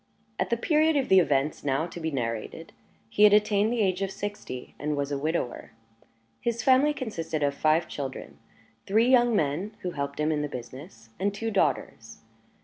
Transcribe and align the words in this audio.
At 0.39 0.49
the 0.49 0.57
period 0.57 0.95
of 0.97 1.09
the 1.09 1.19
events 1.19 1.63
now 1.63 1.85
to 1.85 1.99
be 1.99 2.09
narrated, 2.09 2.73
he 3.07 3.21
had 3.23 3.33
attained 3.33 3.71
the 3.71 3.81
age 3.83 4.01
of 4.01 4.09
sixty, 4.09 4.73
and 4.79 4.97
was 4.97 5.11
a 5.11 5.17
widower. 5.19 5.73
His 6.39 6.63
family 6.63 6.91
consisted 6.91 7.43
of 7.43 7.53
five 7.53 7.87
children 7.87 8.39
three 8.87 9.07
young 9.07 9.35
men, 9.35 9.77
who 9.83 9.91
helped 9.91 10.19
him 10.19 10.31
in 10.31 10.41
the 10.41 10.49
business, 10.49 11.09
and 11.19 11.31
two 11.31 11.51
daughters. 11.51 12.21